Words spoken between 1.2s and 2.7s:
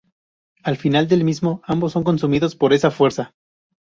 mismo, ambos son consumidos